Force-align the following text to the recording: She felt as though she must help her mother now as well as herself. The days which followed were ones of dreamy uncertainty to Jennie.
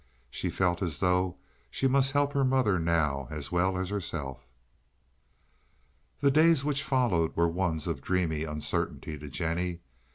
She 0.31 0.49
felt 0.49 0.81
as 0.81 0.99
though 0.99 1.37
she 1.69 1.87
must 1.87 2.13
help 2.13 2.33
her 2.33 2.43
mother 2.43 2.79
now 2.79 3.27
as 3.29 3.51
well 3.51 3.77
as 3.77 3.89
herself. 3.89 4.47
The 6.21 6.31
days 6.31 6.65
which 6.65 6.81
followed 6.81 7.35
were 7.35 7.47
ones 7.47 7.85
of 7.85 8.01
dreamy 8.01 8.43
uncertainty 8.43 9.19
to 9.19 9.27
Jennie. 9.29 9.81